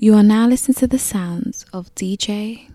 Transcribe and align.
You 0.00 0.14
are 0.14 0.22
now 0.22 0.46
listening 0.46 0.76
to 0.76 0.86
the 0.86 0.96
sounds 0.96 1.66
of 1.72 1.92
DJ. 1.96 2.68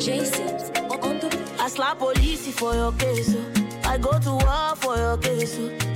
Jason 0.00 0.58
I 1.60 1.68
slap 1.68 1.98
police 1.98 2.48
for 2.58 2.74
your 2.74 2.90
case. 2.90 3.36
oh. 3.36 3.88
I 3.88 3.98
go 3.98 4.18
to 4.18 4.30
war 4.32 4.74
for 4.74 4.96
your 4.96 5.16
case. 5.18 5.56
Oh. 5.60 5.95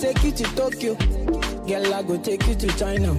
Take 0.00 0.22
you 0.24 0.32
to 0.32 0.44
Tokyo. 0.56 0.94
Girl 1.66 1.94
I 1.94 2.02
go 2.02 2.16
take 2.18 2.46
you 2.46 2.54
to 2.54 2.66
China. 2.78 3.14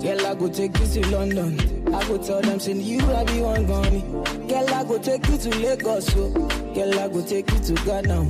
Girl 0.00 0.26
I 0.26 0.34
go 0.34 0.48
take 0.48 0.78
you 0.78 0.86
to 0.86 1.08
London. 1.10 1.94
I 1.94 2.06
go 2.08 2.18
tell 2.18 2.40
them 2.40 2.60
send 2.60 2.82
you 2.82 3.00
I 3.12 3.24
be 3.24 3.40
one 3.40 3.66
gone. 3.66 4.00
Girl 4.48 4.74
I 4.74 4.84
go 4.84 4.98
take 4.98 5.26
you 5.28 5.38
to 5.38 5.50
Lagos. 5.58 6.06
So. 6.06 6.30
Girl 6.74 6.98
I 6.98 7.08
go 7.08 7.22
take 7.26 7.50
you 7.50 7.58
to 7.58 7.74
Ghana. 7.84 8.24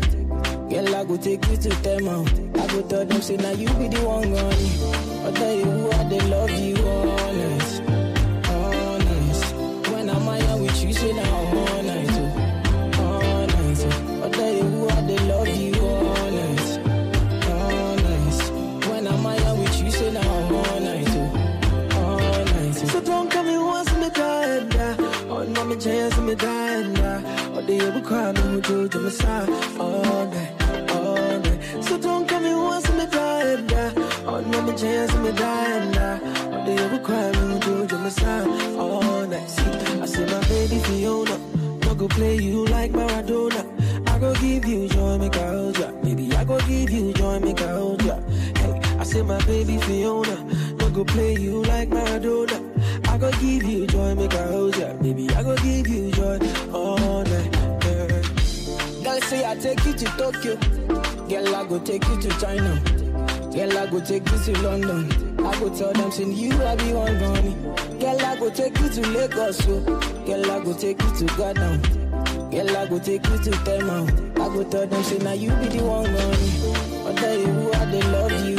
Girl 0.71 0.95
I 0.97 1.05
go 1.05 1.17
take 1.17 1.47
you 1.49 1.57
to 1.57 1.69
Tema. 1.83 2.23
I 2.55 2.67
go 2.69 2.83
tell 2.89 3.05
them 3.05 3.21
say 3.23 3.37
now 3.37 3.51
you 3.53 3.69
be 3.75 3.89
the 3.89 4.01
one 4.05 4.31
gone. 4.33 5.27
I 5.27 5.31
tell 5.33 5.55
you 5.55 5.91
I 5.93 6.05
they 6.05 6.21
love 6.29 6.51
you 6.51 6.77
honest, 6.87 7.16
Oh, 27.77 27.79
they 27.79 27.87
ever 27.89 28.01
cry 28.01 28.33
who 28.33 28.61
do 28.63 28.89
to 28.89 28.99
my 29.01 29.11
side 29.11 29.51
all 29.79 30.27
night, 30.29 30.91
all 30.93 31.39
night. 31.41 31.85
So 31.85 31.99
don't 31.99 32.27
come 32.27 32.47
in 32.47 32.57
once 32.57 32.91
me 32.93 33.05
die 33.05 33.43
and 33.43 33.69
die. 33.69 33.93
Oh, 34.25 34.41
no 34.41 34.63
me 34.63 34.75
chance 34.75 35.15
me 35.17 35.31
die 35.33 35.71
and 35.73 35.93
die. 35.95 36.21
Oh, 36.25 36.65
they 36.65 36.79
ever 36.79 36.99
cry 36.99 37.33
who 37.33 37.59
do 37.61 37.87
to 37.87 37.99
my 37.99 38.09
side 38.09 38.49
all 38.79 39.27
night. 39.27 39.51
See, 39.51 39.63
I 40.01 40.07
say 40.07 40.25
my 40.25 40.41
baby 40.49 40.79
Fiona, 40.85 41.39
no 41.85 41.95
go 41.95 42.09
play 42.09 42.37
you 42.37 42.65
like 42.67 42.93
Maradona. 42.93 43.63
I 44.09 44.19
go 44.21 44.33
give 44.37 44.65
you 44.65 44.89
joy, 44.89 45.19
make 45.19 45.37
I 45.37 45.49
hold 45.49 45.79
ya. 45.79 45.91
Baby, 46.03 46.35
I 46.35 46.45
go 46.45 46.59
give 46.61 46.91
you 46.91 47.13
joy, 47.13 47.41
make 47.41 47.61
I 47.61 47.73
hold 47.73 48.03
ya. 48.03 48.19
Hey, 48.57 48.81
I 48.99 49.05
say 49.05 49.21
my 49.21 49.39
baby 49.45 49.77
Fiona, 49.79 50.37
no 50.79 50.89
go 50.89 51.05
play 51.05 51.35
you 51.35 51.63
like 51.65 51.91
Maradona. 51.91 52.59
I 53.09 53.19
go 53.19 53.31
give 53.33 53.65
you 53.65 53.87
joy, 53.87 54.15
make 54.15 54.33
I 54.35 54.47
hold 54.47 54.77
ya. 54.79 54.95
Baby, 54.95 55.29
I 55.35 55.43
go 55.43 55.55
give 55.57 55.87
you 55.89 56.11
joy 56.13 56.39
all 56.73 57.23
night. 57.25 57.56
Girl 59.17 59.29
say 59.31 59.47
I 59.47 59.55
take 59.57 59.83
you 59.87 59.95
to 59.95 60.05
Tokyo. 60.19 60.57
Girl, 61.27 61.57
I 61.57 61.65
go 61.67 61.79
take 61.79 62.07
you 62.07 62.21
to 62.21 62.29
China. 62.39 62.79
Girl, 63.51 63.79
I 63.79 63.87
go 63.87 63.99
take 63.99 64.31
you 64.31 64.39
to 64.45 64.61
London. 64.61 65.41
I 65.41 65.59
go 65.59 65.75
tell 65.75 65.95
them, 65.95 66.13
send 66.13 66.35
you, 66.35 66.53
I 66.63 66.77
be 66.77 66.93
one 66.93 67.19
gone. 67.19 67.99
Girl, 67.99 68.21
I 68.21 68.37
go 68.39 68.51
take 68.51 68.79
you 68.79 68.91
to 68.91 69.09
Lagos. 69.09 69.57
So. 69.57 69.81
Girl, 70.27 70.51
I 70.53 70.63
go 70.63 70.75
take 70.75 71.01
you 71.01 71.17
to 71.17 71.25
Ghana. 71.35 71.79
Girl, 72.51 72.77
I 72.77 72.87
go 72.89 72.99
take 72.99 73.27
you 73.27 73.39
to 73.39 73.51
Tema. 73.65 74.05
I 74.35 74.55
go 74.55 74.65
tell 74.65 74.87
them, 74.87 75.03
say, 75.03 75.17
now 75.17 75.33
you 75.33 75.49
be 75.49 75.69
the 75.69 75.83
one 75.83 76.13
gone. 76.13 77.07
I 77.07 77.19
tell 77.19 77.39
you 77.39 77.47
who 77.47 77.73
I 77.73 77.85
they 77.87 78.03
love 78.03 78.47
you 78.47 78.56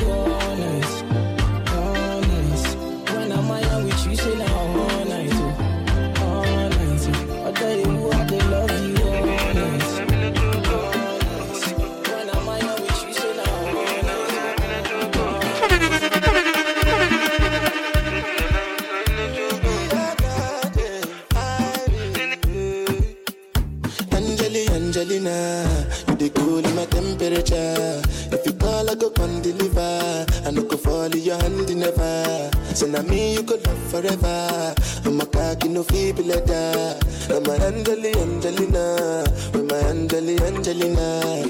Angelina, 24.97 25.63
you 26.09 26.15
the 26.15 26.29
cool 26.31 26.57
in 26.57 26.75
my 26.75 26.85
temperature. 26.85 28.01
If 28.33 28.43
you 28.47 28.53
call, 28.53 28.89
I 28.89 28.95
go 28.95 29.11
come 29.11 29.43
deliver. 29.43 30.25
I 30.43 30.49
no 30.49 30.63
go 30.63 30.75
fall 30.75 31.03
in 31.05 31.19
your 31.21 31.37
hand 31.37 31.69
never. 31.77 32.49
So 32.73 32.87
now 32.87 33.03
me 33.03 33.35
you 33.35 33.43
could 33.43 33.63
love 33.67 33.77
forever. 33.91 34.73
I'm 35.05 35.21
a 35.21 35.25
cocky 35.27 35.69
no 35.69 35.83
feeble 35.83 36.23
letter. 36.25 36.97
I'm 37.29 37.45
a 37.45 37.65
Angeli, 37.67 38.09
Angelina, 38.15 39.23
with 39.53 39.69
my 39.69 39.77
Angeli, 39.85 40.35
Angelina. 40.41 41.45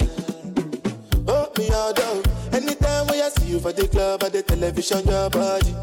Oh, 1.29 1.49
me 1.57 1.69
all 1.71 1.93
down. 1.93 2.23
Anytime 2.51 3.07
when 3.07 3.21
I 3.23 3.29
see 3.29 3.47
you 3.47 3.61
for 3.61 3.71
the 3.71 3.87
club 3.87 4.23
or 4.23 4.29
the 4.29 4.43
television, 4.43 5.07
your 5.07 5.29
body. 5.29 5.73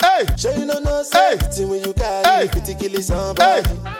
Hey, 0.00 0.24
Sure 0.38 0.54
you 0.56 0.66
know 0.66 0.78
no 0.78 1.02
safety 1.02 1.64
when 1.64 1.82
you 1.82 1.94
carry 1.94 2.24
Hey. 2.24 2.46
hey. 2.46 2.60
50 2.60 2.74
kill 2.76 3.02
somebody. 3.02 3.68
Hey. 3.68 3.91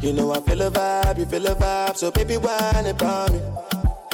You 0.00 0.12
know 0.12 0.32
I 0.32 0.40
feel 0.40 0.62
a 0.62 0.70
vibe, 0.70 1.18
you 1.18 1.26
feel 1.26 1.46
a 1.46 1.54
vibe, 1.54 1.96
so 1.96 2.10
baby 2.10 2.36
whine 2.36 2.86
about 2.86 3.32
me. 3.32 3.40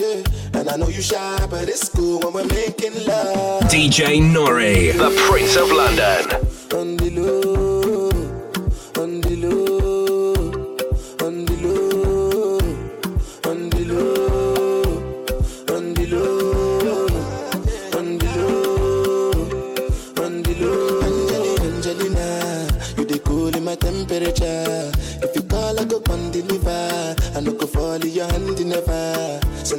Yeah, 0.01 0.23
and 0.55 0.69
I 0.69 0.77
know 0.77 0.89
you 0.89 1.03
shy, 1.03 1.47
but 1.51 1.69
it's 1.69 1.89
cool 1.89 2.21
when 2.21 2.33
we're 2.33 2.47
making 2.47 3.05
love. 3.07 3.65
DJ 3.65 4.21
Nore, 4.21 4.93
the 4.93 5.11
Prince 5.29 5.57
of 5.57 5.71
London. 5.71 7.52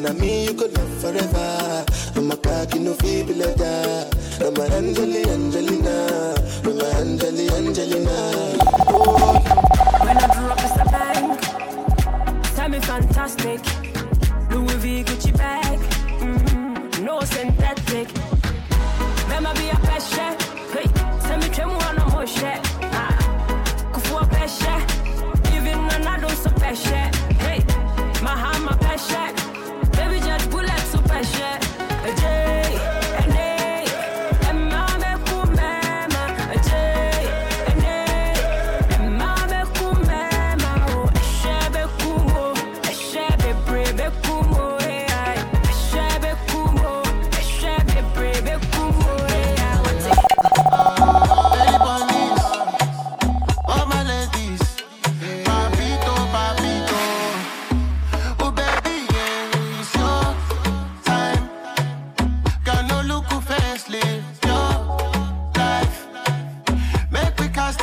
na 0.04 0.12
me 0.12 0.44
you 0.46 0.54
could 0.54 0.74
love 0.78 0.94
forever. 1.02 1.86
I'm 2.16 2.30
a 2.30 2.36
cocky 2.36 2.80
no 2.80 2.94
feeble 2.94 3.36
letter. 3.36 4.10
I'm 4.42 4.56
a 4.58 5.23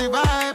the. 0.08 0.50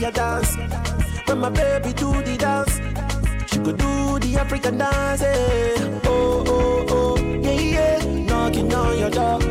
fire 0.00 0.10
dance. 0.10 0.56
When 1.26 1.38
my 1.38 1.50
baby 1.50 1.92
do 1.92 2.12
the 2.22 2.36
dance, 2.36 2.80
she 3.50 3.58
could 3.58 3.78
do 3.78 4.18
the 4.18 4.36
African 4.38 4.78
dance. 4.78 5.22
Yeah. 5.22 6.00
Oh, 6.04 6.44
oh, 6.46 6.86
oh, 6.88 7.16
yeah, 7.18 7.50
yeah. 7.50 8.24
Knocking 8.26 8.72
on 8.72 8.98
your 8.98 9.10
door. 9.10 9.45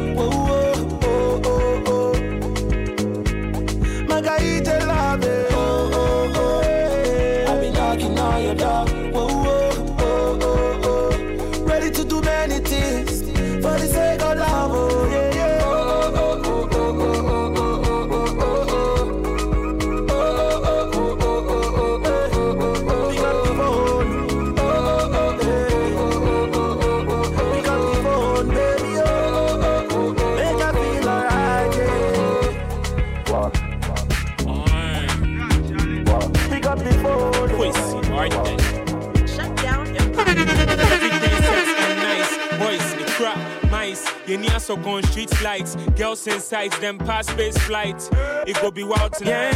Guinea 44.35 44.59
suck 44.59 44.85
on 44.85 45.01
street 45.03 45.41
lights. 45.41 45.77
Girls 45.95 46.25
pass 46.25 47.27
space 47.27 47.57
flight. 47.59 48.09
It 48.45 48.59
go 48.61 48.69
be 48.69 48.83
wild 48.83 49.13
tonight. 49.13 49.53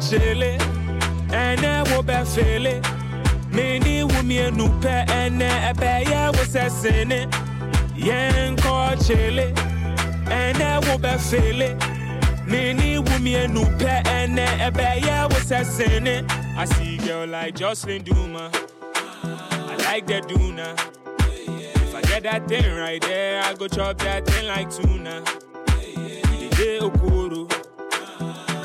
Chile, 0.00 0.56
ene 1.30 1.84
wo 1.90 2.00
be 2.00 2.24
fele. 2.24 2.80
Ene 3.52 5.48
ebe 5.68 6.08
ye 6.08 6.30
wo 6.32 6.44
se 6.44 6.68
Yen 7.94 8.58
Yanko 8.58 8.96
chile, 9.04 9.52
ene 10.30 10.80
wo 10.86 10.96
be 10.96 11.18
fele. 11.18 11.76
Ene 12.48 14.46
ebe 14.66 15.00
ye 15.04 15.26
wo 15.30 15.38
se. 15.40 16.24
I 16.56 16.64
see 16.64 16.96
girl 16.96 17.26
like 17.26 17.54
Jocelyn 17.54 18.02
Duma. 18.02 18.50
I 19.22 19.76
like 19.84 20.06
that 20.06 20.26
Duna 20.26 20.95
get 22.20 22.48
that 22.48 22.48
thing 22.48 22.74
right 22.76 23.00
there. 23.02 23.42
I 23.42 23.54
go 23.54 23.68
chop 23.68 23.98
that 23.98 24.26
thing 24.26 24.46
like 24.46 24.70
tuna. 24.70 25.22
DJ 25.22 26.80
Okoro, 26.80 27.50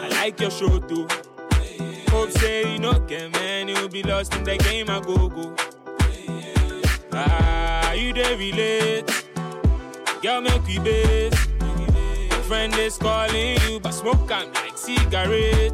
I 0.02 0.08
like 0.10 0.40
your 0.40 0.52
show 0.52 0.80
too. 0.80 1.08
Hope 2.10 2.32
say 2.32 2.74
you 2.74 2.80
no 2.80 3.00
get 3.00 3.32
man, 3.34 3.68
you'll 3.68 3.90
be 3.90 4.04
lost 4.04 4.34
in 4.36 4.44
the 4.44 4.58
game. 4.58 4.90
I 4.90 5.00
go 5.02 5.28
go. 5.28 5.56
Ah, 7.14 7.92
you 7.94 8.14
dey 8.14 8.36
relate, 8.38 9.26
girl 10.22 10.42
make 10.42 10.66
we 10.66 10.80
base. 10.80 11.34
Friend 12.48 12.74
is 12.76 12.98
calling 12.98 13.58
you, 13.62 13.80
but 13.80 13.92
smoke 13.92 14.30
and 14.32 14.54
like 14.54 14.78
cigarette. 14.78 15.74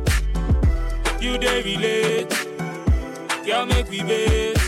You 1.20 1.38
dey 1.38 1.62
relate, 1.64 2.30
girl 3.46 3.66
make 3.66 3.90
we 3.90 4.02
base. 4.04 4.67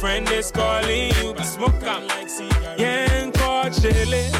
Friend 0.00 0.28
is 0.30 0.52
calling 0.52 1.12
you, 1.16 1.34
but 1.34 1.42
smoke 1.44 1.82
am 1.82 2.06
like 2.06 2.28
cigarette. 2.28 2.78
Yen 2.78 3.32
ko 3.32 3.68
chele, 3.68 4.30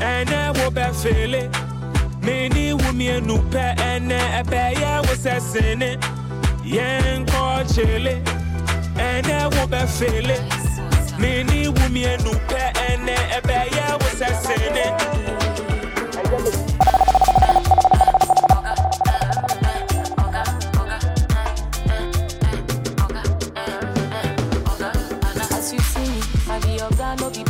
ene 0.00 0.52
wo 0.56 0.70
be 0.70 0.86
fele. 1.02 1.50
Many 2.22 2.74
women 2.74 3.26
no 3.26 3.38
pe 3.50 3.74
ene 3.82 4.20
ebe 4.38 4.78
ye 4.78 5.00
wo 5.04 5.14
se 5.16 5.40
sene. 5.40 5.98
Yen 6.62 7.26
ko 7.26 7.64
chele, 7.74 8.22
ene 8.96 9.48
wo 9.56 9.66
be 9.66 9.82
fele. 9.96 10.38
Many 11.18 11.66
women 11.68 12.22
no 12.24 12.32
pe 12.46 12.62
ene 12.88 13.16
ebe 13.36 13.58
ye 13.74 13.86
wo 14.00 14.08
se 14.14 14.30
sene. 14.44 14.86
As 16.80 16.83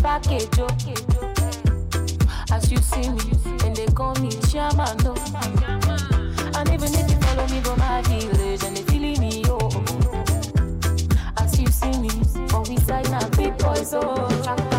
package, 0.04 0.48
oh. 0.58 0.68
As 2.52 2.70
you 2.70 2.76
see 2.76 3.08
me, 3.08 3.32
and 3.64 3.74
they 3.74 3.86
call 3.86 4.14
me 4.16 4.30
chairman, 4.50 4.98
no. 5.02 5.14
And 6.56 6.68
even 6.68 6.92
if 6.92 7.10
you 7.10 7.16
follow 7.24 7.48
me, 7.48 7.60
go 7.62 7.74
my 7.76 8.02
village, 8.02 8.62
and 8.64 8.76
they 8.76 8.82
feeling 8.82 9.18
me, 9.18 9.42
oh. 9.48 9.70
As 11.38 11.58
you 11.58 11.68
see 11.68 11.98
me, 11.98 12.10
for 12.48 12.60
we 12.68 12.76
side 12.80 13.10
now, 13.10 13.26
big 13.30 13.56
boys, 13.56 13.94
oh. 13.94 14.73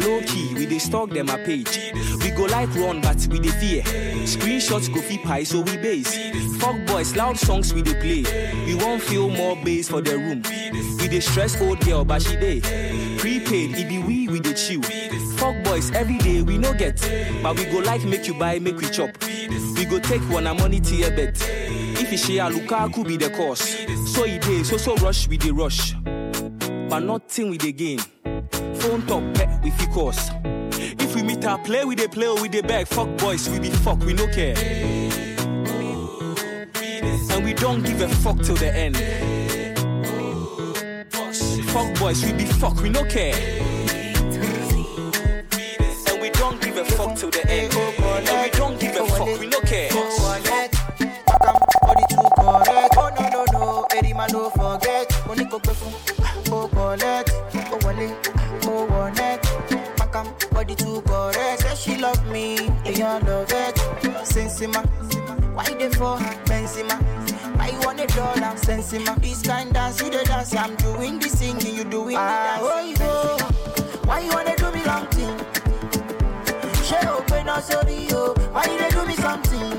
Low 0.00 0.20
key, 0.22 0.54
we 0.54 0.66
dey 0.66 0.78
stalk 0.78 1.10
them 1.10 1.28
a 1.28 1.38
page. 1.38 1.92
We 2.22 2.30
go 2.30 2.44
like 2.44 2.72
run, 2.76 3.00
but 3.00 3.26
we 3.30 3.38
dey 3.40 3.50
fear. 3.50 3.82
Screenshots 4.24 4.92
go 4.92 5.00
fit 5.00 5.22
pie, 5.22 5.42
so 5.44 5.60
we 5.62 5.76
base. 5.76 6.16
Fuck 6.58 6.76
boys, 6.86 7.16
loud 7.16 7.36
songs 7.38 7.72
we 7.74 7.82
dey 7.82 7.94
play. 7.94 8.64
We 8.66 8.74
won't 8.76 9.02
feel 9.02 9.28
more 9.28 9.56
bass 9.64 9.88
for 9.88 10.00
the 10.00 10.16
room. 10.16 10.42
We 11.00 11.08
dey 11.08 11.20
stress 11.20 11.60
old 11.60 11.80
girl, 11.80 12.04
but 12.04 12.22
she 12.22 12.36
dey. 12.36 12.60
Prepaid, 13.18 13.76
it 13.76 13.88
be 13.88 13.98
we, 14.02 14.28
we 14.28 14.40
dey 14.40 14.54
chill. 14.54 14.82
Fuck 15.36 15.62
boys, 15.64 15.90
every 15.92 16.18
day 16.18 16.42
we 16.42 16.58
no 16.58 16.72
get. 16.74 16.96
But 17.42 17.56
we 17.58 17.64
go 17.66 17.78
like 17.78 18.04
make 18.04 18.26
you 18.28 18.34
buy, 18.34 18.58
make 18.58 18.76
we 18.78 18.88
chop. 18.90 19.10
We 19.24 19.84
go 19.84 19.98
take 19.98 20.22
one 20.30 20.44
money 20.44 20.80
tier 20.80 21.10
bet. 21.10 21.36
If 22.00 22.12
you 22.12 22.18
share 22.18 22.50
Lukaku 22.50 23.06
be 23.06 23.16
the 23.16 23.30
cause. 23.30 23.60
So 24.14 24.24
he 24.24 24.38
dey, 24.38 24.62
so 24.62 24.76
so 24.76 24.94
rush, 24.96 25.26
we 25.28 25.36
dey 25.38 25.50
rush. 25.50 25.94
But 26.88 27.00
nothing 27.00 27.50
we 27.50 27.58
dey 27.58 27.72
gain. 27.72 27.98
Phone 28.88 29.02
top 29.06 29.22
pet 29.34 29.62
we 29.62 29.70
fit 29.70 29.90
cause. 29.90 30.30
If 30.72 31.14
we 31.14 31.22
meet 31.22 31.44
our 31.44 31.58
play, 31.58 31.84
we 31.84 31.94
dey 31.94 32.08
play 32.08 32.26
or 32.26 32.40
we 32.40 32.48
dey 32.48 32.62
beg. 32.62 32.86
Fuck 32.86 33.18
boys, 33.18 33.46
we 33.50 33.58
be 33.58 33.68
fuck, 33.68 33.98
we 33.98 34.14
no 34.14 34.26
care. 34.28 34.56
And 37.30 37.44
we 37.44 37.52
don't 37.52 37.82
give 37.84 38.00
a 38.00 38.08
fuck 38.08 38.40
till 38.40 38.56
the 38.56 38.72
end. 38.74 38.96
Fuck 41.66 41.98
boys, 41.98 42.24
we 42.24 42.32
be 42.32 42.46
fuck, 42.46 42.80
we 42.80 42.88
no 42.88 43.04
care. 43.04 43.34
And 46.08 46.22
we 46.22 46.30
don't 46.30 46.58
give 46.62 46.78
a 46.78 46.84
fuck 46.86 47.14
till 47.14 47.30
the 47.30 47.44
end. 47.46 47.87
Sensima, 64.58 64.82
why 65.54 65.72
they 65.74 65.88
for 65.90 66.18
Benzema? 66.46 66.98
Why 67.56 67.68
you 67.68 67.78
want 67.78 68.00
a 68.00 68.06
dollar? 68.08 68.56
Sensima, 68.56 69.14
this 69.22 69.40
kind 69.42 69.72
dance 69.72 70.02
you 70.02 70.10
the 70.10 70.24
dance. 70.24 70.52
I'm 70.52 70.74
doing 70.74 71.20
the 71.20 71.28
singing, 71.28 71.76
you 71.76 71.84
doing 71.84 72.16
the 72.16 72.20
ah, 72.20 72.58
dance. 72.58 72.98
Oh 73.00 74.00
why 74.04 74.18
you 74.18 74.30
wanna 74.30 74.56
do 74.56 74.72
me 74.72 74.84
long 74.84 75.06
thing? 75.14 75.38
She 76.82 76.96
open 77.06 77.48
up 77.48 77.62
sorry 77.62 78.08
yo, 78.08 78.34
why 78.50 78.64
you 78.64 78.78
dey 78.78 78.90
do 78.90 79.06
me 79.06 79.14
something? 79.14 79.70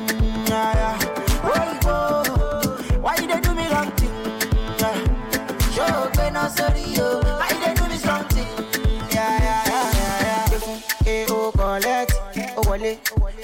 Yeah, 0.47 0.73
yeah. 0.79 0.97
Why 1.43 1.73
you 1.73 1.79
go? 1.81 3.01
Why 3.01 3.15
you 3.17 3.27
dey 3.27 3.41
do 3.41 3.53
me 3.53 3.67
wrong 3.67 3.91
thing? 3.91 4.15
She 5.73 5.81
open 5.81 6.49
sorry 6.51 7.28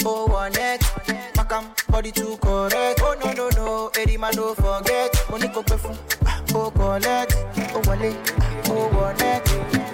oh 0.06 0.26
one 0.28 0.52
net. 0.54 0.82
Makam 1.36 1.66
body 1.92 2.12
too 2.12 2.38
correct. 2.38 3.02
Oh 3.04 3.16
no 3.24 3.32
no 3.34 3.50
no, 3.50 3.92
Eddie 3.98 4.18
man 4.18 4.34
don't 4.34 4.56
forget. 4.56 5.14
Money 5.30 5.48
go 5.48 5.64
pay 5.64 5.78
ah, 6.26 6.44
oh 6.54 6.72
collect, 6.72 7.34
oh 7.74 7.82
wale, 7.88 8.16
oh 8.70 8.88
one 9.00 9.18
net. 9.18 9.44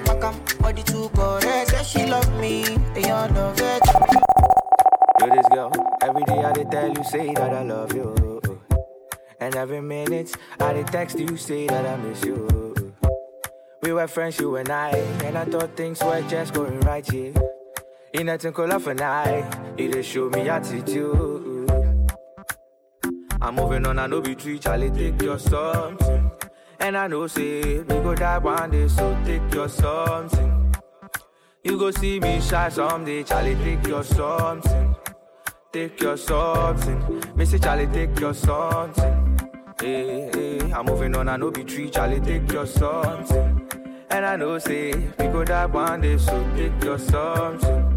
Makam 0.06 0.62
body 0.62 0.84
too 0.84 1.10
correct. 1.16 1.70
Say 1.70 1.84
she 1.84 2.06
love 2.06 2.30
me, 2.40 2.64
and 2.66 2.98
you 2.98 3.14
love 3.14 3.60
it. 3.60 3.84
To 5.20 5.26
this 5.30 5.48
girl, 5.50 5.72
every 6.02 6.24
day 6.24 6.44
I 6.44 6.52
tell 6.64 6.90
you 6.90 7.04
say 7.04 7.34
that 7.34 7.54
I 7.54 7.64
love 7.64 7.94
you. 7.94 8.42
And 9.40 9.56
every 9.56 9.82
minute 9.82 10.36
I 10.60 10.74
dey 10.74 10.84
text 10.84 11.20
you 11.20 11.36
say 11.38 11.68
that 11.68 11.86
I 11.86 11.96
miss 11.98 12.24
you. 12.24 12.94
We 13.82 13.94
were 13.94 14.08
friends, 14.08 14.40
you 14.40 14.56
and 14.58 14.70
I, 14.70 14.90
and 15.26 15.36
I 15.38 15.46
thought 15.46 15.76
things 15.76 16.02
were 16.04 16.22
just 16.30 16.54
going 16.54 16.80
right, 16.82 17.06
yeah. 17.12 17.32
In 18.14 18.30
a 18.30 18.38
twinkle 18.38 18.72
of 18.72 18.88
an 18.88 19.02
eye, 19.02 19.74
you 19.78 19.90
dey 19.92 20.02
show 20.02 20.30
me 20.30 20.48
attitude. 20.50 21.72
I'm 23.42 23.56
moving 23.56 23.88
on, 23.88 23.98
I 24.00 24.08
know 24.08 24.22
be 24.22 24.36
tree, 24.36 24.60
Charlie, 24.60 24.92
take 24.92 25.22
your 25.22 25.40
something. 25.40 26.32
And 26.80 26.98
I 26.98 27.08
know 27.08 27.28
say 27.28 27.80
we 27.80 27.86
go 27.86 28.14
die 28.16 28.38
one 28.38 28.70
day, 28.72 28.88
so 28.88 29.18
take 29.26 29.54
your 29.54 29.70
something. 29.70 30.76
You 31.64 31.78
go 31.78 31.92
see 31.92 32.20
me 32.20 32.42
shy 32.42 32.70
someday, 32.70 33.24
Charlie, 33.24 33.56
take 33.56 33.88
your 33.88 34.04
something. 34.04 34.96
Take 35.72 36.02
your 36.02 36.18
something. 36.18 37.24
Missy 37.36 37.60
Charlie, 37.60 37.88
take 37.88 38.20
your 38.20 38.34
something. 38.34 39.40
Hey, 39.80 40.30
hey, 40.34 40.72
I'm 40.74 40.86
moving 40.86 41.16
on, 41.16 41.30
I 41.30 41.38
know 41.38 41.50
be 41.50 41.64
tree, 41.64 41.90
Charlie, 41.90 42.20
take 42.20 42.52
your 42.52 42.68
something. 42.68 43.70
And 44.10 44.26
I 44.26 44.36
know 44.36 44.60
say 44.60 44.92
we 45.18 45.26
go 45.28 45.44
die 45.46 45.66
one 45.66 46.02
day, 46.02 46.18
so 46.18 46.46
take 46.56 46.84
your 46.84 47.00
something. 47.00 47.91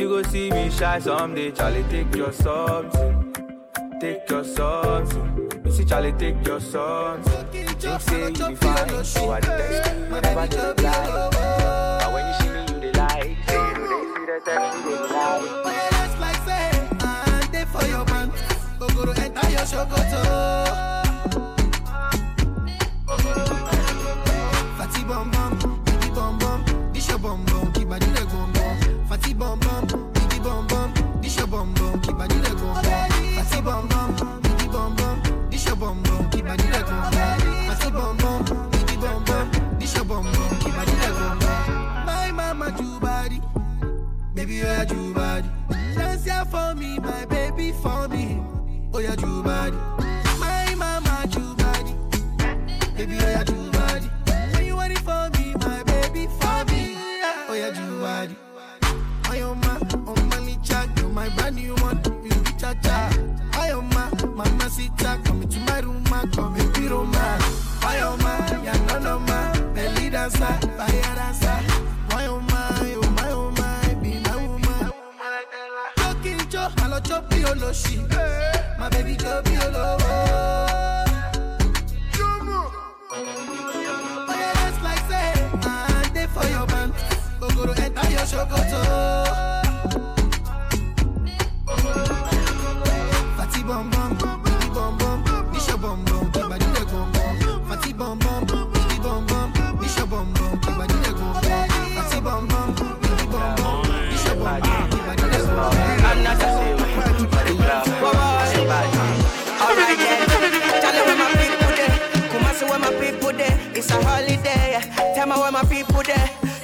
You 0.00 0.08
go 0.08 0.22
see 0.22 0.50
me 0.50 0.70
shy 0.70 0.98
someday, 0.98 1.50
Charlie, 1.50 1.84
take 1.90 2.14
your 2.16 2.32
something. 2.32 3.34
Take 4.00 4.30
your 4.30 4.44
something. 4.44 5.62
Missy 5.62 5.84
Charlie, 5.84 6.12
take 6.12 6.46
your 6.46 6.58
something. 6.58 7.46
Think 7.52 8.00
say 8.00 8.28
you 8.30 8.48
be 8.48 8.54
fine, 8.54 9.04
so 9.04 9.30
I 9.30 9.40
text 9.40 9.92
you, 9.92 10.14
I 10.16 10.20
never 10.20 10.46
dey. 10.46 10.72
But 10.80 12.12
when 12.14 12.26
you 12.28 12.34
see 12.40 12.48
me, 12.48 12.60
you 12.72 12.80
dey 12.80 12.98
lie. 12.98 13.36
Say 13.46 13.58
you 13.58 13.74
they 13.90 14.04
see 14.08 14.24
the 14.24 14.40
text, 14.42 14.84
you 14.84 14.90
dey 14.90 15.12
lie. 15.12 15.40
Oh, 15.64 16.16
like 16.18 16.40
say, 16.48 16.88
I 17.00 17.48
dey 17.52 17.64
for 17.66 17.84
your 17.86 18.04
man. 18.06 18.32
Go 18.78 18.88
go 18.88 19.12
to 19.12 19.20
enter 19.20 19.50
your 19.50 19.60
shokoto. 19.60 21.09
You 44.60 44.66
are 44.66 44.84
do. 44.84 45.12
Dance 45.96 46.24
here 46.24 46.44
for 46.44 46.74
me, 46.74 46.98
my 46.98 47.24
baby 47.24 47.72
for 47.72 48.08
me. 48.08 48.42
Oh 48.92 49.00
do 49.16 49.42
body. 49.42 49.76
My 50.38 50.74
mama 50.76 51.26
body, 51.54 51.94
baby 52.96 53.16
oh 53.20 53.44
do 53.44 53.70
body. 53.72 54.06
When 54.52 54.66
you 54.66 54.76
want 54.76 54.92
it 54.92 54.98
for 54.98 55.30
me, 55.38 55.54
my 55.54 55.82
baby 55.84 56.26
for 56.38 56.64
me. 56.70 56.96
Oh 57.48 57.72
do 57.74 58.00
body. 58.00 58.36
I 59.24 59.36
am 59.38 59.60
my, 59.60 60.10
on 60.10 60.28
money 60.28 60.58
chat, 60.62 60.88
you 60.98 61.08
my 61.08 61.28
brand 61.30 61.56
new 61.56 61.74
one, 61.76 62.00
you 62.22 62.42
cha 62.58 62.74
cha. 62.82 63.09
She. 77.72 77.98
My 78.78 78.88
baby 78.88 79.16
chop 79.16 79.46
yo 79.46 79.70
lo. 79.70 79.99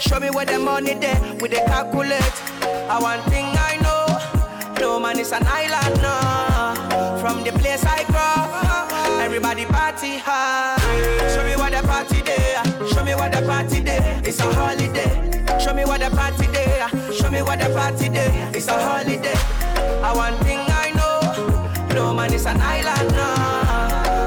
Show 0.08 0.20
me 0.20 0.30
where 0.30 0.46
the 0.46 0.58
money 0.58 0.94
there. 0.94 1.20
We 1.40 1.48
they 1.48 1.64
calculate. 1.66 2.22
I 2.88 2.98
one 3.00 3.20
thing 3.30 3.46
I 3.70 3.76
know. 3.82 4.06
No 4.80 5.00
man 5.00 5.18
is 5.18 5.32
an 5.32 5.44
island, 5.46 6.00
no. 6.00 7.18
From 7.20 7.42
the 7.44 7.52
place 7.52 7.84
I 7.84 8.04
grow, 8.04 9.18
everybody 9.20 9.64
party 9.64 10.18
hard. 10.18 10.80
Show 11.32 11.44
me 11.44 11.56
where 11.56 11.70
the 11.70 11.86
party 11.86 12.20
there. 12.22 12.62
Show 12.88 13.04
me 13.04 13.14
where 13.14 13.30
the 13.30 13.42
party 13.46 13.80
there. 13.80 14.22
It's 14.24 14.38
a 14.38 14.44
holiday. 14.54 15.10
Show 15.58 15.74
me 15.74 15.84
where 15.84 15.98
the 15.98 16.10
party 16.10 16.46
there. 16.46 16.88
Show 17.12 17.30
me 17.30 17.42
where 17.42 17.56
the 17.56 17.68
party 17.74 18.08
there. 18.08 18.50
It's 18.54 18.68
a 18.68 18.72
holiday. 18.74 19.34
I 20.02 20.12
one 20.14 20.36
thing 20.44 20.60
I 20.68 20.92
know. 20.94 21.94
No 21.94 22.14
man 22.14 22.32
is 22.32 22.46
an 22.46 22.60
island, 22.60 23.10
no. 23.10 23.28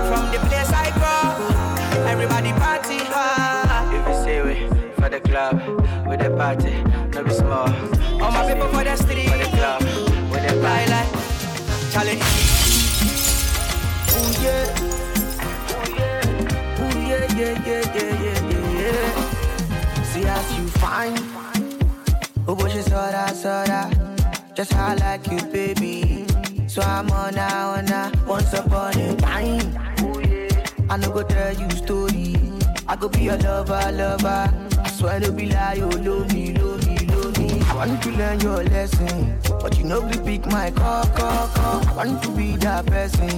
From 0.09 0.31
the 0.33 0.39
place 0.47 0.71
I 0.73 0.91
grow, 0.99 2.05
everybody 2.05 2.51
party 2.53 2.97
hard. 2.97 3.93
If 3.93 4.07
you 4.07 4.23
say 4.23 4.41
we 4.41 4.79
for 4.95 5.09
the 5.09 5.19
club, 5.21 5.55
with 5.55 5.77
the 5.77 5.78
party, 6.39 6.71
no 7.13 7.23
be 7.23 7.31
small. 7.31 7.67
All 8.23 8.31
my 8.31 8.47
people 8.47 8.69
for 8.69 8.83
the 8.83 8.95
street, 8.95 9.27
For 9.29 9.37
the 9.37 9.49
club, 9.57 9.81
with 10.31 10.43
the 10.47 10.53
party. 10.63 10.85
like 10.95 11.11
Charlie. 11.91 12.19
Ooh 14.15 14.31
yeah, 14.45 14.63
ooh 15.75 15.87
yeah, 15.99 16.81
ooh 16.81 16.99
yeah, 17.09 17.25
yeah, 17.39 17.67
yeah, 17.67 17.83
yeah, 17.95 18.23
yeah, 18.23 18.79
yeah. 18.79 20.03
See 20.11 20.23
as 20.23 20.47
you 20.57 20.65
fine, 20.79 21.17
oh 22.47 22.55
boy, 22.55 22.69
she 22.69 22.81
saw 22.83 23.11
that, 23.11 23.35
saw 23.35 23.65
that. 23.65 23.89
Just 24.55 24.71
how 24.71 24.87
I 24.87 24.95
like 24.95 25.27
you, 25.29 25.41
baby. 25.51 26.25
So 26.67 26.81
I'm 26.81 27.11
on 27.11 27.35
now, 27.35 27.71
on 27.71 27.85
now. 27.85 28.11
Once 28.25 28.53
upon 28.53 28.97
a 28.97 29.15
time, 29.17 29.77
I 30.89 30.95
no 30.95 31.11
go 31.11 31.21
tell 31.23 31.53
you 31.53 31.69
story. 31.71 32.35
I 32.87 32.95
go 32.95 33.09
be 33.09 33.23
your 33.23 33.37
lover, 33.37 33.91
lover. 33.91 34.69
Swear 34.99 35.21
to 35.21 35.31
be 35.31 35.45
lie, 35.45 35.77
oh, 35.79 35.89
you 35.91 36.11
love 36.11 36.33
me, 36.33 36.51
love 36.55 36.85
me, 36.85 36.97
love 37.07 37.39
me. 37.39 37.61
I 37.61 37.73
want 37.73 38.03
to 38.03 38.09
learn 38.11 38.41
your 38.41 38.61
lesson, 38.65 39.39
but 39.61 39.77
you 39.77 39.85
know 39.85 40.01
we 40.01 40.17
pick 40.17 40.45
my 40.47 40.71
call, 40.71 41.05
call, 41.05 41.47
call. 41.47 41.87
I 41.87 41.93
want 41.95 42.21
to 42.23 42.29
be 42.35 42.57
that 42.57 42.85
person. 42.85 43.31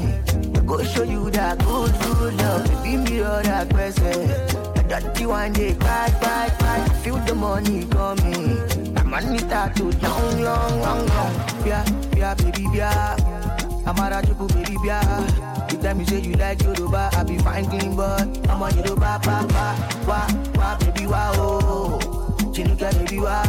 I 0.56 0.60
go 0.66 0.84
show 0.84 1.04
you 1.04 1.30
that 1.30 1.60
good, 1.60 1.94
good 2.02 2.34
love. 2.42 2.84
Baby, 2.84 2.98
me 2.98 3.22
all 3.22 3.44
that 3.44 3.70
person. 3.70 4.28
That 4.74 5.04
dirty 5.04 5.28
one 5.28 5.54
day, 5.54 5.76
cry, 5.76 6.10
cry, 6.20 6.50
cry. 6.58 6.90
Feel 7.04 7.18
the 7.28 7.36
money 7.36 7.86
coming. 7.86 8.94
My 8.96 9.04
money 9.04 9.38
start 9.38 9.76
to 9.76 9.84
long, 9.84 10.42
long, 10.42 10.80
long, 10.80 11.06
long. 11.06 11.36
Yeah, 11.64 11.86
yeah, 12.18 12.34
baby, 12.34 12.66
yeah. 12.74 13.16
I'm 13.86 13.98
a 14.00 14.48
baby, 14.48 14.78
yeah. 14.84 15.41
You 15.92 15.98
tell 15.98 15.98
me 15.98 16.06
say 16.06 16.22
you 16.22 16.34
like 16.38 16.62
Yoruba, 16.64 17.10
I 17.12 17.24
be 17.24 17.38
fine, 17.40 17.66
clean, 17.66 17.98
but 17.98 18.22
I'm 18.50 18.62
a 18.62 18.72
Yoruba, 18.74 19.20
pa, 19.22 19.46
pa, 19.50 19.76
wa, 20.08 20.26
wa, 20.56 20.78
baby, 20.78 21.06
wa, 21.06 21.32
oh. 21.36 22.00
Chinuka, 22.54 22.92
baby, 22.98 23.20
wa. 23.20 23.44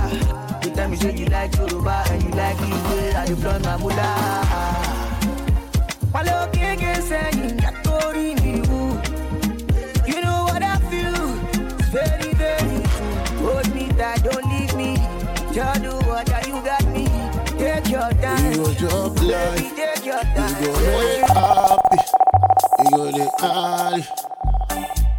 You 0.64 0.70
tell 0.74 0.88
me 0.88 0.96
say 0.96 1.14
you 1.16 1.26
like 1.26 1.55
Yoruba, 1.57 2.02
and 2.11 2.22
you 2.24 2.31
like 2.31 2.59
way 2.61 3.14
I 3.14 3.26
dey 3.26 3.35
flaunt 3.37 3.64
my 3.64 3.76
moolah. 3.76 4.09
Wale 6.12 6.33
okeke 6.42 6.92
sẹ́yìn, 7.09 7.59
yàtọ̀rí 7.62 8.26
mi 8.42 8.52
wú. 8.68 8.81
You 10.11 10.20
know 10.24 10.38
what 10.48 10.62
I 10.64 10.76
feel, 10.90 11.16
it's 11.78 11.88
very, 11.94 12.33
very 12.35 12.78
true. 12.92 13.46
Hold 13.46 13.68
me 13.74 13.87
tight, 13.98 14.22
don't 14.24 14.44
leave 14.50 14.74
me. 14.74 14.90
Just 15.55 15.83
do 15.83 15.92
what 16.11 16.28
you 16.48 16.61
got 16.68 16.85
me. 16.94 17.07
Take 17.59 17.88
your 17.88 18.11
time. 18.22 18.52
You 18.52 18.64
go 18.64 18.72
drop 18.81 19.14
Baby, 19.14 19.26
life. 19.31 19.76
take 19.76 20.05
your 20.11 20.22
You 20.26 20.35
time. 20.35 20.64
go 20.64 20.72
make 20.83 21.31
happy. 21.31 21.76
You 21.76 21.82
go 22.92 23.11
the 23.11 23.31
party. 23.38 24.05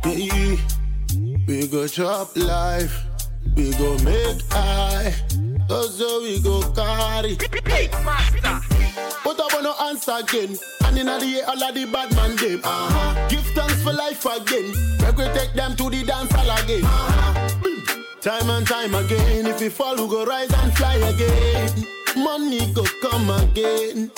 Yeah. 0.05 0.57
We 1.47 1.67
go 1.67 1.87
chop 1.87 2.35
life. 2.37 3.05
We 3.55 3.71
go 3.71 3.97
make 3.99 4.41
high. 4.51 5.13
Also 5.69 6.21
we 6.21 6.39
go 6.41 6.61
carry. 6.73 7.35
Put 9.23 9.39
up 9.39 9.53
on 9.55 9.63
no 9.63 9.73
answer 9.81 10.17
again. 10.19 10.57
And 10.85 10.97
in 10.97 11.05
the 11.07 11.25
year, 11.25 11.43
all 11.47 11.63
of 11.63 11.73
the 11.73 11.85
bad 11.91 12.15
man 12.15 12.35
them. 12.35 12.61
Uh-huh. 12.63 13.27
Give 13.29 13.45
thanks 13.55 13.81
for 13.81 13.93
life 13.93 14.25
again. 14.25 14.73
Make 15.01 15.17
we 15.17 15.25
take 15.37 15.53
them 15.53 15.75
to 15.75 15.89
the 15.89 16.03
dance 16.03 16.31
hall 16.31 16.63
again. 16.63 16.83
Uh-huh. 16.85 17.49
Time 18.21 18.49
and 18.49 18.67
time 18.67 18.93
again. 18.95 19.47
If 19.47 19.59
we 19.59 19.69
fall, 19.69 19.95
we 19.95 20.07
go 20.09 20.25
rise 20.25 20.53
and 20.53 20.73
fly 20.77 20.95
again. 20.95 21.71
Money 22.15 22.71
go 22.73 22.83
come 23.01 23.29
again. 23.29 24.11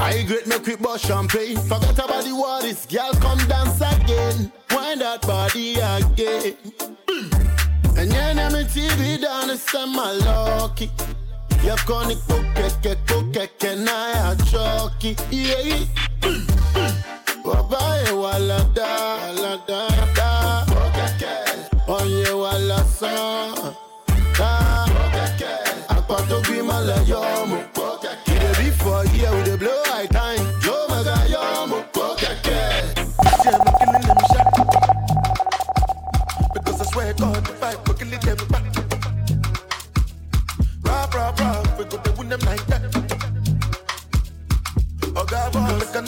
I 0.00 0.22
great 0.26 0.46
make 0.46 0.64
we 0.66 0.76
bust 0.76 1.06
champagne. 1.06 1.56
Forget 1.56 1.98
about 1.98 2.24
the 2.24 2.34
worries. 2.34 2.86
Girl, 2.86 3.12
come 3.14 3.38
dance 3.48 3.80
again. 3.80 4.52
Wind 4.70 5.00
that 5.00 5.22
body 5.22 5.74
again. 5.74 6.54
And 7.96 8.12
yeah, 8.12 8.32
na 8.32 8.48
me 8.50 8.62
TV 8.64 9.20
down 9.20 9.48
the 9.48 9.56
summer 9.56 10.12
lucky. 10.24 10.90
You 11.64 11.74
can 11.86 12.14
keke 12.54 12.94
keke 13.32 13.76
na 13.84 14.12
ya 14.12 14.34
choki. 14.46 15.18
Yeah. 15.30 15.84
Baba 17.44 18.04
e 18.08 18.12
wala 18.12 18.70
da, 18.72 19.16
wala 19.18 19.62
da 19.66 19.88
da. 20.14 20.64
Onye 21.88 22.32
wala 22.38 22.84
san. 22.84 23.74
Da. 24.38 24.86
Akwato 25.88 26.40
gbi 26.42 26.62
mala 26.62 26.96
yomo. 27.04 27.77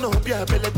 No 0.00 0.10
be 0.20 0.32
a 0.32 0.46
belly 0.46 0.70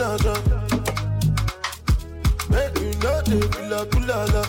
jaja. 0.00 0.34
Make 2.50 2.78
you 2.80 2.92
know 3.00 3.20
they 3.22 3.40
feel 3.52 3.68
like 3.68 3.90
kulala. 3.90 4.42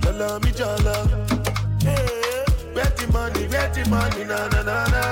Jala 0.00 0.40
me 0.40 0.50
jala. 0.50 1.21
Money, 3.12 3.46
where 3.48 3.68
the 3.68 3.84
money, 3.90 4.24
na 4.24 4.48
na 4.48 4.62
na 4.62 4.86
na. 4.86 5.02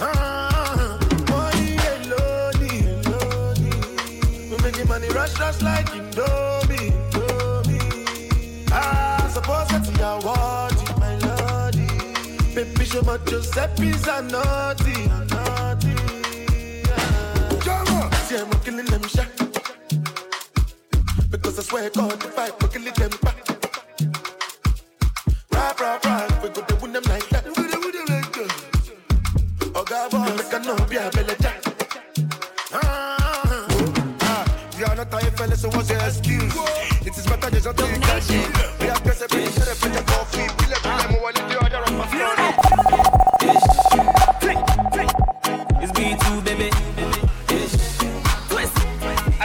Ah, 0.00 0.98
money 1.28 1.76
alone, 1.92 2.64
alone. 3.04 4.50
We 4.50 4.56
making 4.62 4.88
money 4.88 5.08
rush, 5.08 5.38
rush 5.40 5.60
like 5.62 5.86
Indomie, 5.86 6.92
Indomie. 7.10 8.68
Ah, 8.70 9.28
suppose 9.32 9.68
that 9.68 9.84
you 9.86 10.28
are 10.28 10.70
it, 10.70 10.98
my 10.98 11.14
lordy. 11.26 11.86
Baby, 12.54 12.84
show 12.84 13.02
my 13.02 13.18
Giuseppe's 13.18 14.06
a 14.06 14.22
naughty, 14.22 15.04
a 15.04 15.24
naughty. 15.26 15.94
Jama, 17.64 18.10
see 18.26 18.36
I'm 18.38 18.50
killing 18.64 18.86
them 18.86 19.02
shot. 19.08 19.28
Because 21.30 21.58
I 21.58 21.62
swear 21.62 21.90
God, 21.90 22.24
if 22.24 22.38
I 22.38 22.50
kill 22.50 22.92
them. 22.92 23.29
Rap, 25.80 26.42
we 26.42 26.48
go 26.50 26.62
to 26.62 26.76
win 26.76 26.92
them 26.92 27.02
like 27.04 27.28
that. 27.30 27.44
We 27.46 27.54
go 27.54 27.62
to 27.64 27.92
them 27.92 28.06
like 28.08 28.32
that. 28.34 28.52
Oh, 29.74 29.84
God, 29.84 30.10
boy, 30.10 30.36
make 30.36 30.52
a 30.52 30.58
no 30.60 30.76
be 30.86 30.96
a 30.96 31.10
belly 31.10 31.34
jack. 31.40 31.62
Ah, 32.72 34.44
You 34.78 34.84
are 34.86 34.96
not 34.96 35.12
a 35.14 35.18
fella, 35.32 35.56
so 35.56 35.68
what's 35.70 35.90
your 35.90 36.00
excuse? 36.00 36.54
It 37.06 37.16
is 37.16 37.26
better 37.26 37.50
just 37.50 37.76
to 37.76 37.86
you. 37.86 37.92
We 37.94 38.69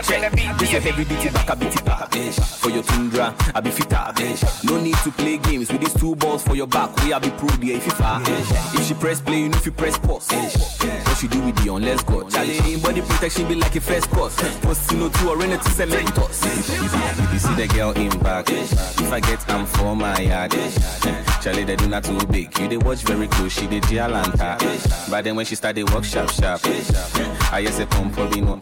This 0.05 0.71
your 0.71 0.81
heavy 0.81 1.03
duty 1.03 1.29
back 1.29 1.49
a 1.49 1.55
bitty 1.55 1.81
back, 1.83 2.11
bitch. 2.11 2.39
For 2.59 2.69
your 2.69 2.83
tundra, 2.83 3.33
I 3.55 3.59
be 3.59 3.71
fitter, 3.71 3.95
bitch. 4.13 4.63
No 4.63 4.79
need 4.79 4.95
to 4.97 5.09
play 5.09 5.37
games 5.37 5.71
with 5.71 5.81
these 5.81 5.93
two 5.95 6.15
balls 6.15 6.43
for 6.43 6.55
your 6.55 6.67
back. 6.67 6.95
We 6.97 7.11
I 7.11 7.17
be 7.17 7.31
pro 7.31 7.47
the 7.47 7.73
if 7.73 7.87
If 7.87 8.87
she 8.87 8.93
press 8.93 9.19
play, 9.19 9.39
you 9.39 9.49
know 9.49 9.57
if 9.57 9.65
you 9.65 9.71
press 9.71 9.97
pause. 9.97 10.29
What 10.31 11.17
she 11.17 11.27
do 11.27 11.41
with 11.41 11.55
the 11.63 11.71
on 11.71 11.81
let's 11.81 12.03
go. 12.03 12.21
Charlie, 12.29 12.77
body 12.77 13.01
protection 13.01 13.47
be 13.47 13.55
like 13.55 13.75
a 13.75 13.81
first 13.81 14.11
course. 14.11 14.35
Post 14.61 14.93
no 14.93 15.09
two 15.09 15.29
or 15.29 15.37
rent 15.37 15.61
to 15.63 15.69
cement 15.71 16.17
us. 16.19 16.45
If 16.45 17.19
if 17.19 17.33
you 17.33 17.39
see 17.39 17.55
the 17.55 17.67
girl 17.73 17.91
in 17.91 18.09
back, 18.19 18.47
if 18.49 19.11
I 19.11 19.19
get 19.19 19.49
am 19.49 19.65
for 19.65 19.95
my 19.95 20.19
yard. 20.19 20.53
Eh, 20.53 21.23
Charlie, 21.41 21.63
they 21.63 21.75
do 21.75 21.87
not 21.87 22.03
too 22.03 22.19
big. 22.27 22.57
You 22.59 22.67
they 22.67 22.77
watch 22.77 23.01
very 23.01 23.27
close, 23.27 23.53
she 23.53 23.65
did 23.65 23.81
Gialanta. 23.83 25.09
But 25.09 25.23
then 25.23 25.35
when 25.35 25.47
she 25.47 25.55
start 25.55 25.75
they 25.75 25.83
walk 25.83 26.03
sharp, 26.03 26.29
sharp. 26.29 26.61
Eh, 26.65 27.49
I 27.51 27.63
just 27.63 27.77
say 27.77 27.87
pump 27.87 28.13
for 28.13 28.29
no. 28.35 28.61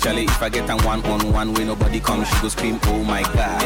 Charlie, 0.00 0.24
if 0.24 0.40
I 0.40 0.48
get 0.48 0.70
am 0.70 0.77
one 0.84 1.04
on 1.06 1.32
one 1.32 1.52
way 1.54 1.64
nobody 1.64 2.00
comes, 2.00 2.28
she 2.28 2.42
go 2.42 2.48
scream, 2.48 2.78
oh 2.84 3.02
my 3.04 3.22
god. 3.22 3.64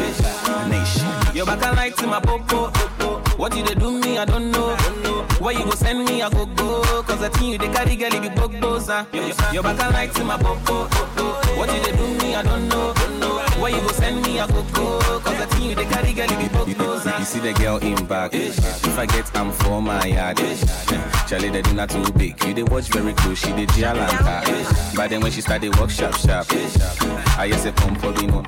Nation. 0.71 1.07
Your 1.35 1.47
back 1.47 1.63
a 1.65 1.75
light 1.75 1.97
to 1.99 2.07
my 2.07 2.21
popo. 2.21 2.71
What 3.37 3.57
you 3.57 3.65
they 3.65 3.75
do 3.75 3.91
me, 3.99 4.19
I 4.19 4.25
don't 4.25 4.51
know. 4.51 5.12
Where 5.41 5.55
you 5.55 5.65
go 5.65 5.71
send 5.73 6.05
me, 6.05 6.23
I 6.23 6.31
go 6.31 6.47
go. 6.47 6.83
Cause 7.03 7.23
I 7.23 7.29
think 7.29 7.53
you 7.53 7.59
they 7.59 7.73
carry 7.73 7.97
girl, 7.97 8.11
you 8.23 8.31
go 8.31 8.49
goes. 8.49 8.89
Ah. 8.89 9.07
Your 9.53 9.63
back 9.63 9.79
a 9.81 9.93
light 9.93 10.15
to 10.15 10.25
my 10.25 10.37
popo. 10.37 10.85
What 11.57 11.73
you 11.73 11.81
they 11.83 11.97
do 11.97 12.07
me, 12.23 12.35
I 12.35 12.43
don't 12.43 12.69
know. 12.69 12.93
Where 13.61 13.71
you 13.71 13.81
go 13.81 13.89
send 13.93 14.23
me, 14.23 14.41
I 14.41 14.47
go 14.47 14.63
go. 14.73 14.99
Cause 15.21 15.41
I 15.41 15.47
think 15.47 15.65
you 15.71 15.75
they 15.75 15.85
carry 15.85 16.13
girl, 16.13 16.27
you 16.27 16.49
go 16.49 16.65
goes. 16.75 17.07
Ah. 17.07 17.19
You 17.19 17.25
see 17.25 17.41
the 17.41 17.53
girl 17.53 17.79
in 17.79 18.07
back. 18.07 18.35
If 18.35 18.99
I 18.99 19.07
get 19.07 19.31
I'm 19.37 19.53
for 19.53 19.81
my 19.83 20.05
yard. 20.07 20.39
Charlie, 21.29 21.51
they 21.51 21.63
do 21.63 21.73
not 21.73 21.89
too 21.91 22.13
big. 22.13 22.43
You 22.45 22.55
they 22.55 22.63
watch 22.63 22.89
very 22.89 23.13
close, 23.15 23.39
she 23.39 23.53
did 23.53 23.69
Gialanta. 23.71 24.95
But 24.97 25.11
then 25.11 25.21
when 25.21 25.33
she 25.33 25.41
start 25.41 25.63
they 25.63 25.71
walk 25.71 25.91
sharp, 25.91 26.15
sharp. 26.17 26.47
I 27.39 27.49
just 27.49 27.63
say 27.65 27.73
pump 27.73 28.01
for 28.01 28.13
no. 28.13 28.43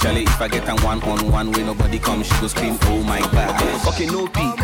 Charlie, 0.00 0.22
if 0.24 0.40
I 0.40 0.48
get 0.48 0.68
am 0.68 0.76
one 0.84 1.02
on 1.02 1.30
one 1.30 1.52
way 1.52 1.64
nobody 1.64 1.98
come, 1.98 2.22
she 2.22 2.40
go 2.40 2.46
scream, 2.48 2.78
oh 2.82 3.02
my 3.02 3.20
god. 3.20 3.86
Okay, 3.88 4.06
no 4.06 4.26
peak. 4.28 4.58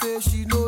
Say 0.00 0.20
she 0.20 0.44
no 0.44 0.67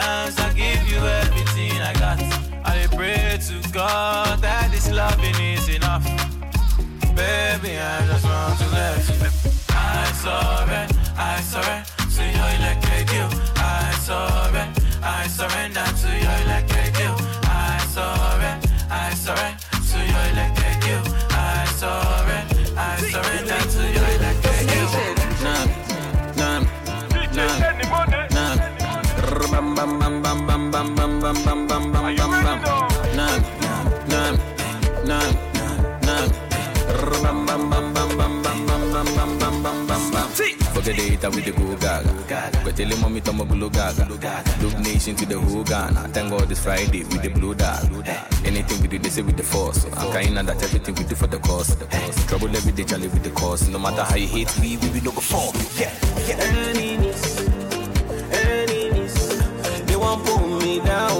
chance, 0.00 0.38
I 0.38 0.52
give 0.52 0.82
you 0.90 0.98
everything 0.98 1.72
I 1.80 1.92
got. 1.94 2.18
I 2.64 2.86
pray 2.94 3.38
to 3.48 3.72
God 3.72 4.40
that 4.40 4.70
this 4.70 4.90
loving 4.90 5.38
is 5.40 5.68
enough. 5.68 6.04
Baby, 7.14 7.72
I 7.78 8.06
just 8.10 8.24
want 8.24 8.58
to 8.60 8.68
let 8.76 8.98
you. 9.08 9.16
I 9.70 10.12
surrender, 10.22 11.00
I 11.16 11.40
surrender. 11.40 11.95
Rita 41.16 41.30
with 41.30 41.44
the 41.46 41.52
go 41.52 41.76
gaga. 41.76 42.60
But 42.62 42.76
tell 42.76 42.86
him 42.86 43.00
mommy 43.00 43.20
Tom 43.22 43.38
Blue 43.48 43.70
Gaga. 43.70 44.06
Look 44.60 44.78
nation 44.80 45.16
to 45.16 45.24
the 45.24 45.40
whole 45.40 45.64
Ghana. 45.64 46.08
Thank 46.12 46.30
God 46.30 46.50
it's 46.50 46.60
Friday 46.60 47.04
with 47.04 47.22
the 47.22 47.28
blue 47.28 47.54
dog. 47.54 47.84
Anything 48.44 48.82
we 48.82 48.88
do, 48.88 48.98
they 48.98 49.08
say 49.08 49.22
with 49.22 49.36
the 49.36 49.42
force. 49.42 49.86
I'm 49.96 50.12
kind 50.12 50.38
of 50.38 50.46
that 50.46 50.62
everything 50.62 50.94
we 50.94 51.04
do 51.04 51.14
for 51.14 51.26
the 51.26 51.38
cause. 51.38 51.74
Trouble 52.26 52.54
every 52.54 52.72
day, 52.72 52.84
Charlie 52.84 53.08
with 53.08 53.22
the 53.22 53.30
cause. 53.30 53.66
No 53.68 53.78
matter 53.78 54.02
how 54.02 54.16
you 54.16 54.26
hate 54.26 54.52
me, 54.60 54.76
we 54.76 54.90
be 54.90 55.00
no 55.00 55.10
go 55.12 55.20
fall. 55.20 55.52
Yeah, 55.80 55.90
yeah. 56.28 56.36
Enemies, 56.36 57.40
enemies, 58.32 59.16
they 59.86 59.96
won't 59.96 60.22
pull 60.26 60.60
me 60.60 60.80
down. 60.80 61.15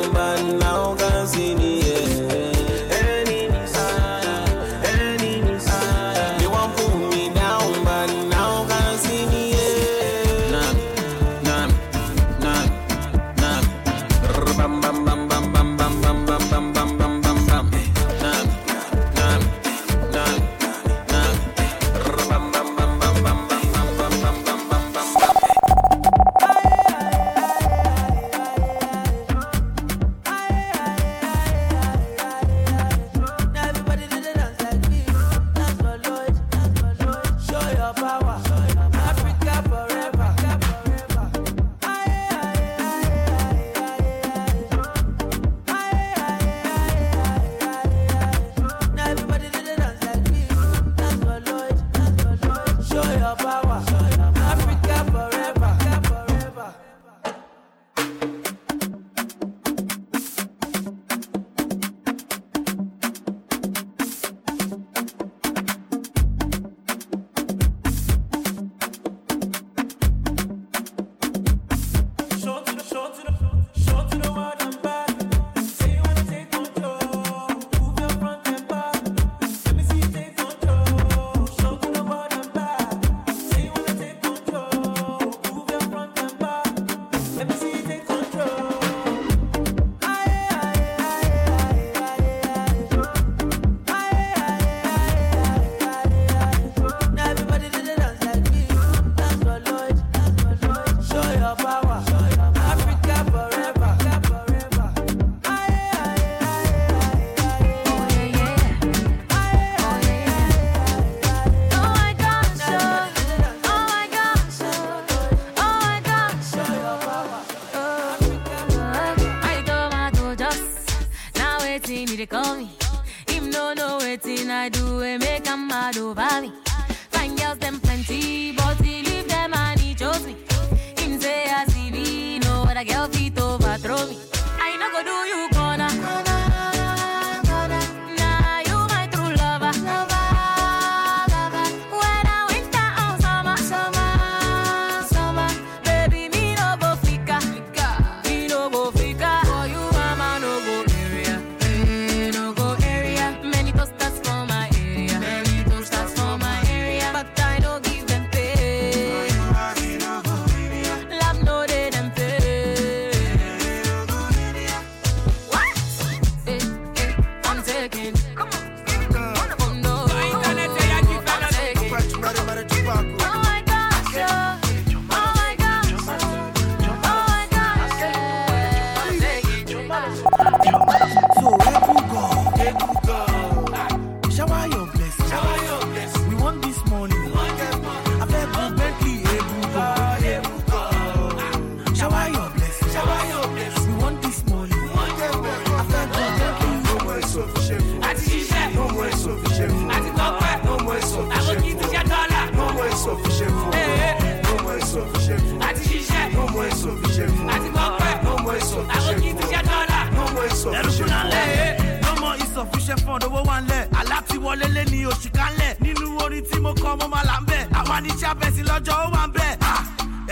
mọ̀dọ́wọ́ 213.16 213.42
wà 213.48 213.56
ń 213.60 213.66
lẹ̀. 213.70 213.82
Alátiwọlé 214.00 214.66
lé 214.76 214.82
ní 214.90 214.98
oṣù 215.10 215.28
kánlẹ̀ 215.36 215.76
nínú 215.80 216.06
orin 216.22 216.42
tí 216.48 216.60
mo 216.60 216.72
kọ́ 216.74 216.98
mo 217.00 217.06
máa 217.08 217.24
là 217.28 217.36
ń 217.40 217.44
bẹ̀. 217.48 217.62
Àwa 217.78 218.00
ní 218.04 218.10
sábẹ́sì 218.20 218.62
lọ́jọ́ 218.68 218.96
ó 219.04 219.10
wà 219.14 219.22
ń 219.28 219.32
bẹ̀. 219.36 219.56
Ah, 219.60 219.82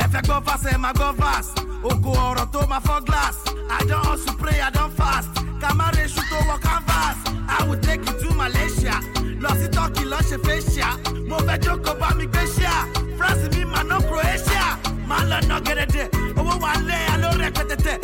ẹ 0.02 0.04
fẹ́ 0.12 0.22
gbọ́ 0.26 0.38
fásẹ̀ 0.46 0.74
ẹ 0.74 0.78
máa 0.78 0.92
gbọ́ 0.98 1.10
fast. 1.20 1.52
Ògo 1.88 2.10
ọ̀rọ̀ 2.28 2.46
tó 2.52 2.60
máa 2.70 2.80
fọ́ 2.86 3.04
glass. 3.06 3.36
I 3.70 3.84
don 3.88 4.02
hustle 4.04 4.34
pray 4.40 4.60
i 4.60 4.70
don 4.70 4.90
fast. 4.98 5.30
Kamare 5.60 6.04
ṣu 6.14 6.22
tó 6.30 6.36
wọ 6.48 6.56
canvas. 6.60 7.16
I 7.48 7.64
will 7.66 7.80
take 7.80 8.04
you 8.06 8.14
to 8.20 8.34
malaysia. 8.34 8.94
Lọ 9.42 9.50
sí 9.60 9.66
turkey 9.74 10.04
lọ 10.04 10.18
ṣe 10.28 10.36
facia 10.44 10.88
mo 11.28 11.36
fẹ́ 11.46 11.58
jókòó 11.64 11.94
bá 12.00 12.08
mi 12.18 12.26
gbéṣíà 12.26 12.74
france 13.18 13.46
mi 13.56 13.64
mà 13.64 13.82
ná 13.82 13.96
croatia. 14.08 14.64
Máa 15.08 15.24
lọ 15.30 15.38
ná 15.48 15.56
gẹ́gẹ́dẹ́ 15.66 16.06
owó 16.38 16.54
wà 16.62 16.72
ń 16.78 16.82
lé 16.88 16.96
alórẹ́ 17.14 17.50
pẹ́tẹ́tẹ́ 17.56 17.96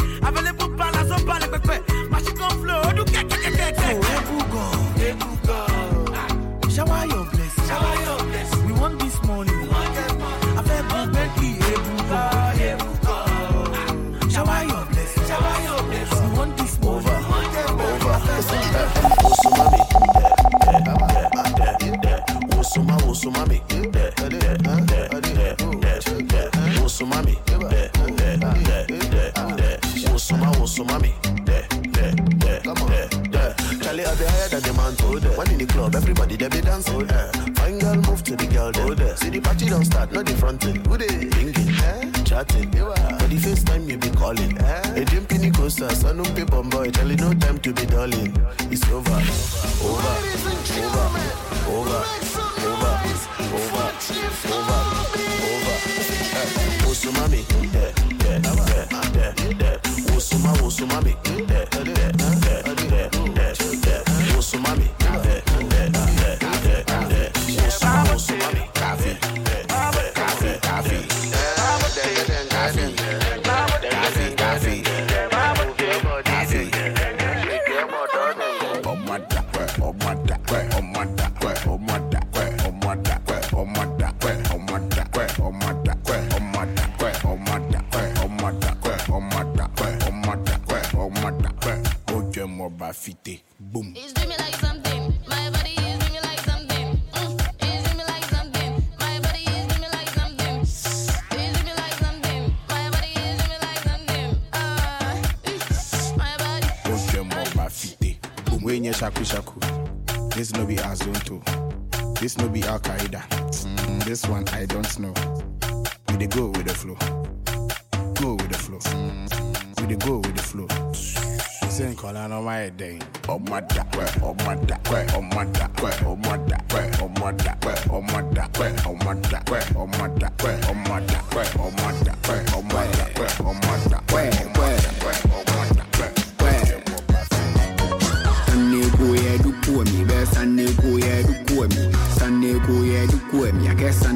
Right. 80.48 80.74
On 80.74 80.92
my 80.92 81.19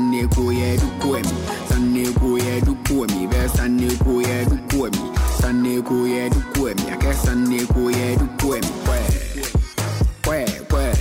sanne 0.05 0.29
ko 0.35 0.51
ye 0.51 0.77
du 0.77 0.87
ko 1.01 1.17
sanne 1.69 2.05
ko 2.21 2.37
du 2.61 2.75
ko 2.85 3.07
be 3.31 3.49
sanne 3.57 3.89
ko 4.05 4.21
du 4.21 4.57
ko 4.69 4.91
sanne 5.41 5.83
ko 5.83 6.05
du 6.29 6.41
ko 6.53 6.69
ake 6.69 7.13
sanne 7.15 7.59
ko 7.73 7.89
du 7.89 8.27
ko 8.39 8.53
mi 8.53 9.43
kwe 10.23 10.45
kwe 10.69 10.93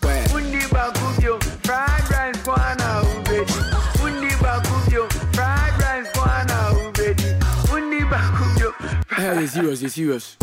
kwe 0.00 0.14
Undi 0.34 0.60
bakubyo, 0.72 1.38
fried 1.62 2.08
rice 2.10 2.40
kwana 2.44 3.02
ubedi. 3.02 3.54
Undi 4.04 4.34
bakubyo, 4.42 5.08
fried 5.32 5.74
rice 5.80 6.10
kwana 6.14 6.56
ubedi. 6.72 7.24
Undi 7.74 8.00
bakubyo. 8.04 8.72
Hey, 9.10 9.44
it's 9.44 9.52
serious, 9.52 9.82
it's 9.82 9.94
serious. 9.94 10.36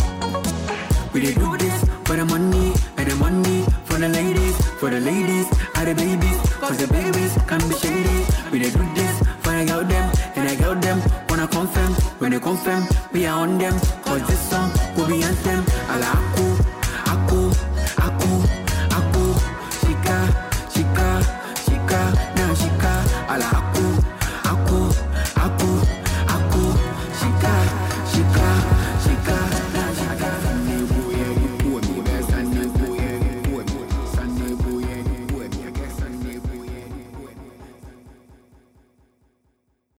We 1.13 1.21
dey 1.21 1.33
do 1.33 1.57
this 1.57 1.83
for 2.05 2.15
the 2.15 2.25
money, 2.25 2.73
and 2.97 3.09
the 3.09 3.15
money 3.15 3.65
for 3.85 3.97
the 3.99 4.09
ladies, 4.09 4.55
for 4.79 4.89
the 4.89 4.99
ladies, 4.99 5.47
the 5.89 5.95
babies, 5.95 6.39
cause 6.59 6.77
the 6.77 6.87
babies 6.87 7.33
can 7.47 7.59
be 7.67 7.75
shady. 7.75 8.25
We 8.51 8.59
dey 8.59 8.69
do 8.69 8.83
this 8.93 9.19
for 9.41 9.53
the 9.57 9.65
girl 9.65 9.83
them, 9.83 10.11
and 10.35 10.49
I 10.49 10.55
girl 10.55 10.75
them 10.75 11.01
wanna 11.29 11.47
confirm. 11.47 11.93
When 12.19 12.31
they 12.31 12.39
confirm, 12.39 12.83
we 13.11 13.25
are 13.25 13.39
on 13.41 13.57
them, 13.57 13.73
cause 14.03 14.21
this 14.27 14.39
song 14.49 14.69
will 14.95 15.07
be 15.07 15.23
anthem. 15.23 15.63
Alaku, 15.93 16.45